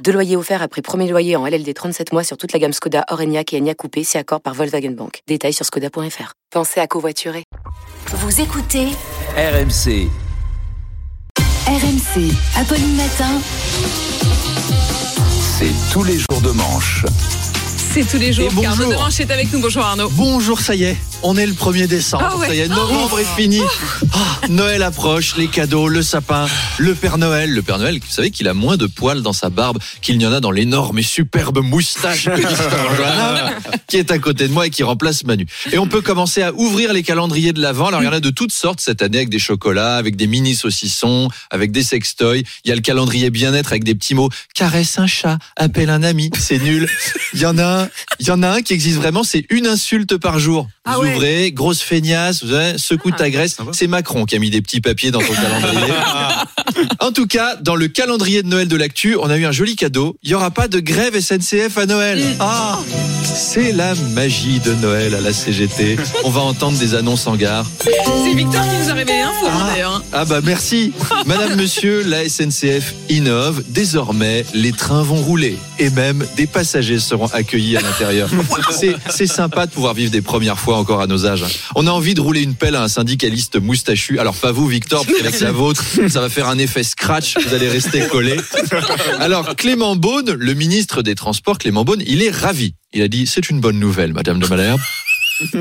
[0.00, 3.04] Deux loyers offerts après premier loyer en LLD 37 mois sur toute la gamme Skoda,
[3.10, 5.20] Orenia et Enya Coupé, si accord par Volkswagen Bank.
[5.28, 6.32] Détails sur skoda.fr.
[6.50, 7.44] Pensez à covoiturer.
[8.08, 8.88] Vous écoutez
[9.36, 10.08] RMC.
[11.66, 13.40] RMC, Apolline Matin.
[15.58, 17.04] C'est tous les jours de manche.
[17.92, 18.46] C'est tous les jours.
[18.50, 18.70] Et bonjour.
[18.70, 19.60] Arnaud Demanche est avec nous.
[19.60, 20.08] Bonjour Arnaud.
[20.12, 22.26] Bonjour, ça y est, on est le 1er décembre.
[22.26, 22.46] Ah ouais.
[22.48, 23.60] Ça y est, novembre est fini.
[24.14, 26.46] Ah, Noël approche, les cadeaux, le sapin,
[26.78, 27.52] le Père Noël.
[27.52, 30.24] Le Père Noël, vous savez qu'il a moins de poils dans sa barbe qu'il n'y
[30.24, 32.30] en a dans l'énorme et superbe moustache
[33.88, 35.46] qui est à côté de moi et qui remplace Manu.
[35.70, 37.88] Et on peut commencer à ouvrir les calendriers de l'Avent.
[37.88, 40.26] Alors, il y en a de toutes sortes cette année avec des chocolats, avec des
[40.26, 42.42] mini saucissons, avec des sextoys.
[42.64, 44.30] Il y a le calendrier bien-être avec des petits mots.
[44.54, 46.30] Caresse un chat, appelle un ami.
[46.38, 46.88] C'est nul.
[47.34, 47.81] Il y en a un,
[48.18, 50.68] il y en a un qui existe vraiment, c'est une insulte par jour.
[50.84, 51.14] Ah vous ouais.
[51.14, 53.56] ouvrez, grosse feignasse, vous savez, secoue ta graisse.
[53.72, 55.92] C'est Macron qui a mis des petits papiers dans ton calendrier.
[57.00, 59.76] en tout cas, dans le calendrier de Noël de l'actu, on a eu un joli
[59.76, 60.16] cadeau.
[60.22, 62.22] Il n'y aura pas de grève SNCF à Noël.
[62.40, 62.78] Ah,
[63.34, 65.96] c'est la magie de Noël à la CGT.
[66.24, 67.66] On va entendre des annonces en gare.
[67.82, 69.94] C'est Victor qui nous a révélé l'info hein, d'ailleurs.
[69.96, 70.02] hein.
[70.12, 70.92] Ah bah merci.
[71.26, 73.62] Madame, monsieur, la SNCF innove.
[73.68, 78.28] Désormais, les trains vont rouler et même des passagers seront accueillis à l'intérieur.
[78.72, 81.44] C'est, c'est sympa de pouvoir vivre des premières fois encore à nos âges.
[81.74, 84.18] On a envie de rouler une pelle à un syndicaliste moustachu.
[84.18, 87.36] Alors pas vous, Victor, parce qu'avec la vôtre, ça va faire un effet scratch.
[87.36, 88.36] Vous allez rester collé.
[89.18, 92.74] Alors Clément Beaune, le ministre des Transports, Clément Beaune, il est ravi.
[92.94, 94.80] Il a dit c'est une bonne nouvelle, Madame de Malherbe.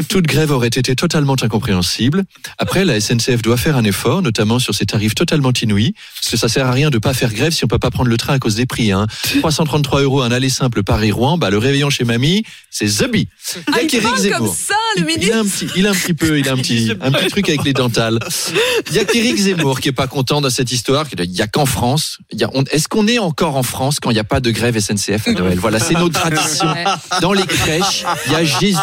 [0.10, 2.24] Toute grève aurait été totalement incompréhensible.
[2.58, 6.38] Après, la SNCF doit faire un effort, notamment sur ses tarifs totalement inouïs, parce que
[6.38, 8.34] ça sert à rien de pas faire grève si on peut pas prendre le train
[8.34, 8.92] à cause des prix.
[8.92, 9.08] Hein.
[9.40, 13.28] 333 euros un aller simple Paris-Rouen, bah le réveillon chez mamie, c'est Zebi.
[13.72, 15.66] Ah, il parle comme ça, le il, il a un ministre.
[15.66, 17.74] petit, il a un petit peu, il a un petit, un petit truc avec les
[17.74, 18.20] dentales.
[18.90, 21.06] Il y a qu'Éric Zemmour qui est pas content de cette histoire.
[21.18, 22.20] Il y a qu'en France.
[22.72, 25.32] Est-ce qu'on est encore en France quand il n'y a pas de grève SNCF à
[25.32, 25.60] Noël?
[25.60, 26.68] Voilà, c'est notre tradition.
[27.22, 28.78] Dans les crèches, il y a Jésus,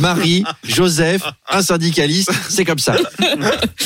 [0.00, 0.33] Marie,
[0.64, 2.32] Joseph, un syndicaliste.
[2.48, 2.96] C'est comme ça.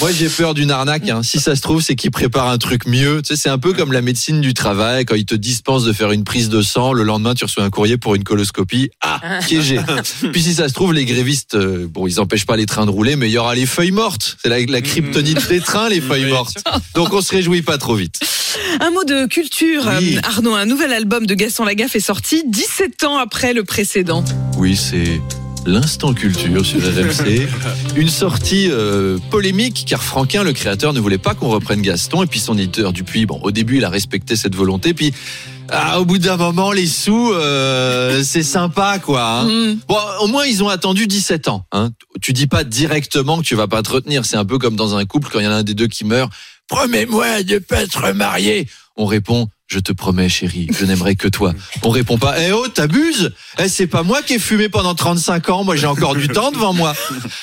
[0.00, 1.09] Moi, j'ai peur d'une arnaque.
[1.09, 1.22] hein.
[1.22, 3.20] Si ça se trouve, c'est qu'ils préparent un truc mieux.
[3.22, 5.04] Tu sais, c'est un peu comme la médecine du travail.
[5.04, 7.70] Quand ils te dispensent de faire une prise de sang, le lendemain, tu reçois un
[7.70, 8.91] courrier pour une coloscopie.
[9.00, 9.78] Ah, piégé.
[10.32, 12.91] Puis si ça se trouve, les grévistes, euh, bon, ils empêchent pas les trains de
[12.91, 14.37] rouler, mais il y aura les feuilles mortes.
[14.42, 16.62] C'est la, la kryptonite des trains, les feuilles mortes.
[16.94, 18.20] Donc on se réjouit pas trop vite.
[18.81, 19.88] Un mot de culture.
[20.00, 20.16] Oui.
[20.16, 24.25] Euh, Arnaud, un nouvel album de Gaston Lagaffe est sorti 17 ans après le précédent.
[24.56, 25.20] Oui, c'est
[25.68, 27.46] l'instant culture sur RMC.
[27.96, 32.26] Une sortie euh, polémique car Franquin, le créateur, ne voulait pas qu'on reprenne Gaston et
[32.26, 33.26] puis son éditeur Dupuis.
[33.26, 35.12] Bon, au début, il a respecté cette volonté, puis
[35.70, 39.40] ah, au bout d'un moment, les sous, euh, c'est sympa, quoi.
[39.40, 39.44] hein.
[39.44, 39.78] Mm.
[39.86, 41.66] Bon, au moins, ils ont attendu 17 ans.
[41.72, 41.90] Hein.
[42.22, 44.24] Tu dis pas directement que tu vas pas te retenir.
[44.24, 45.88] C'est un peu comme dans un couple quand il y en a un des deux
[45.88, 46.32] qui meurt.
[46.68, 48.66] Promets-moi de pas te remarier.
[48.96, 49.48] On répond.
[49.68, 51.52] Je te promets, chérie, je n'aimerais que toi.
[51.82, 55.50] On répond pas, eh oh, t'abuses Eh, c'est pas moi qui ai fumé pendant 35
[55.50, 56.94] ans, moi j'ai encore du temps devant moi.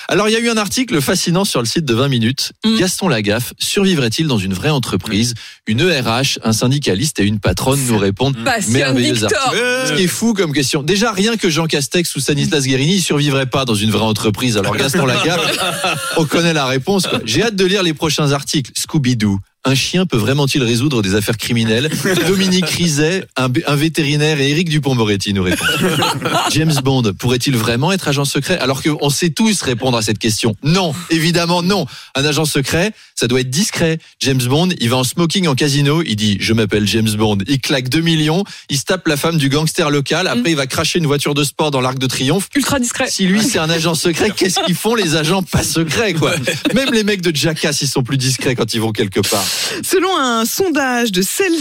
[0.08, 2.53] Alors, il y a eu un article fascinant sur le site de 20 minutes.
[2.66, 2.78] Mm.
[2.78, 5.35] Gaston Lagaffe survivrait-il dans une vraie entreprise?
[5.68, 8.44] Une ERH, un syndicaliste et une patronne nous répondent.
[8.44, 9.85] Passionne Merveilleux article.
[9.85, 10.81] Ce qui est fou comme question.
[10.81, 14.58] Déjà, rien que Jean Castex ou Stanislas Guérini, ils survivraient pas dans une vraie entreprise.
[14.58, 15.59] Alors, Gaston Lagaffe,
[16.18, 17.08] on connaît la réponse.
[17.24, 18.72] J'ai hâte de lire les prochains articles.
[18.75, 19.38] Scooby-Doo.
[19.68, 21.90] Un chien peut vraiment-il résoudre des affaires criminelles
[22.28, 25.68] Dominique Rizet, un, vétérinaire et Éric Dupont-Moretti nous répondent.
[26.52, 28.59] James Bond pourrait-il vraiment être agent secret?
[28.59, 30.56] Alors qu'on sait tous répondre à cette question.
[30.64, 31.88] Non, évidemment non.
[32.14, 33.98] Un agent secret, ça doit être discret.
[34.20, 37.59] James Bond, il va en smoking en casino, il dit je m'appelle James Bond, il
[37.59, 41.00] claque 2 millions, il se tape la femme du gangster local, après il va cracher
[41.00, 42.50] une voiture de sport dans l'Arc de Triomphe.
[42.56, 43.09] Ultra discret.
[43.09, 46.36] Si lui c'est un agent secret, qu'est-ce qu'ils font les agents pas secrets quoi?
[46.74, 49.46] Même les mecs de Jackass ils sont plus discrets quand ils vont quelque part.
[49.84, 51.53] Selon un sondage de Cel-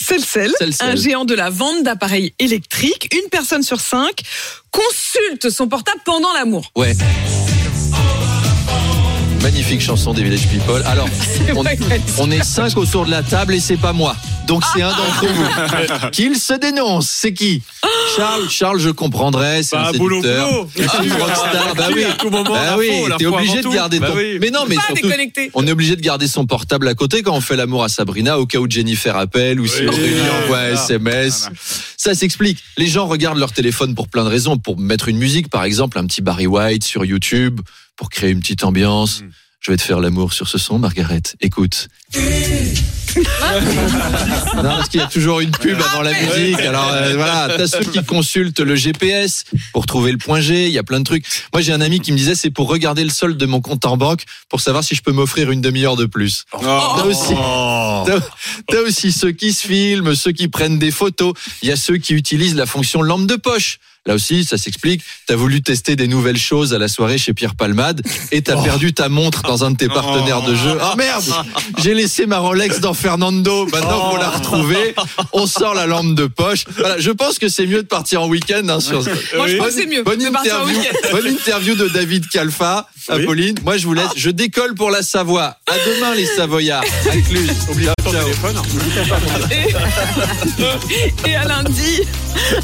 [0.00, 0.90] Celcel, Celcel.
[0.90, 4.20] un géant de la vente d'appareils électriques, une personne sur cinq
[4.70, 6.70] consulte son portable pendant l'amour.
[6.76, 6.94] Ouais.
[9.42, 10.82] Magnifique chanson des Village People.
[10.86, 11.08] Alors,
[12.18, 14.16] on, est cinq autour de la table et c'est pas moi.
[14.48, 16.08] Donc c'est un d'entre vous.
[16.12, 17.08] Qu'il se dénonce.
[17.08, 17.62] C'est qui?
[18.16, 18.48] Charles.
[18.48, 19.62] Charles, je comprendrais.
[19.62, 20.50] C'est un Bah, boulot, séducteur.
[20.50, 20.68] boulot.
[20.74, 21.74] C'est une rockstar.
[21.76, 22.04] Bah oui.
[22.04, 22.90] À tout moment, Bah oui.
[23.18, 24.16] T'es obligé de garder Bah ton.
[24.16, 24.38] oui.
[24.40, 25.02] Mais non, mais Pas surtout.
[25.06, 25.50] déconnecté.
[25.54, 28.38] On est obligé de garder son portable à côté quand on fait l'amour à Sabrina,
[28.38, 29.88] au cas où Jennifer appelle ou si Oui.
[29.88, 30.82] Aurélie envoie un Voilà.
[30.82, 31.48] SMS.
[31.98, 32.58] Ça s'explique.
[32.78, 34.56] Les gens regardent leur téléphone pour plein de raisons.
[34.56, 37.60] Pour mettre une musique, par exemple, un petit Barry White sur YouTube.
[37.96, 39.22] pour créer une petite ambiance.
[39.22, 39.30] Mm.
[39.60, 41.20] Je vais te faire l'amour sur ce son, Margaret.
[41.40, 41.88] Écoute.
[44.56, 46.60] Non, parce qu'il y a toujours une pub avant la musique.
[46.60, 50.66] Alors euh, voilà, t'as ceux qui consultent le GPS pour trouver le point G.
[50.66, 51.24] Il y a plein de trucs.
[51.52, 53.84] Moi, j'ai un ami qui me disait c'est pour regarder le solde de mon compte
[53.86, 56.44] en banque pour savoir si je peux m'offrir une demi-heure de plus.
[56.96, 57.34] T'as aussi,
[58.06, 58.20] t'as-
[58.68, 61.34] t'as aussi ceux qui se filment, ceux qui prennent des photos.
[61.62, 63.78] Il y a ceux qui utilisent la fonction lampe de poche.
[64.08, 65.02] Là aussi, ça s'explique.
[65.26, 68.00] T'as voulu tester des nouvelles choses à la soirée chez Pierre Palmade
[68.32, 70.78] et t'as perdu ta montre dans un de tes partenaires de jeu.
[70.80, 71.24] Ah merde
[71.76, 73.66] J'ai laissé ma Rolex dans Fernando.
[73.66, 74.94] Maintenant, pour la retrouver,
[75.34, 76.64] on sort la lampe de poche.
[76.78, 78.66] Voilà, je pense que c'est mieux de partir en week-end.
[78.70, 79.02] Hein, sur...
[79.36, 81.08] Moi, je pense que c'est mieux Bonne interview, week-end.
[81.12, 82.88] bonne interview de David Calfa.
[83.10, 84.08] Apolline, moi je vous laisse.
[84.16, 85.58] Je décolle pour la Savoie.
[85.66, 86.84] À demain les Savoyards.
[91.24, 92.00] Et, et à lundi,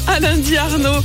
[0.07, 1.03] à lundi Arnaud.